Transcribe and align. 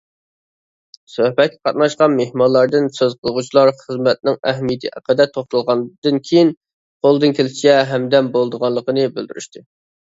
سۆھبەتكە 1.15 1.59
قاتناشقان 1.67 2.15
مېھمانلاردىن 2.21 2.89
سۆز 2.95 3.13
قىلغۇچىلار 3.27 3.73
خىزمەتنىڭ 3.83 4.41
ئەھمىيىتى 4.53 4.93
ھەققىدە 4.97 5.31
توختالغاندىن 5.37 6.19
كېيىن، 6.31 6.51
قولىدىن 7.09 7.41
كېلىشىچە 7.43 7.79
ھەمدەم 7.95 8.35
بولىدىغانلىقىنى 8.39 9.09
بىلدۈرۈشتى. 9.21 9.67